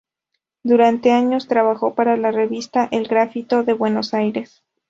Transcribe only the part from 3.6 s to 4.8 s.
de Buenos Aires.